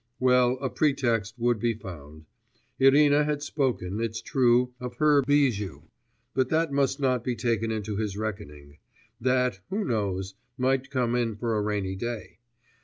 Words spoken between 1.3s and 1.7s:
would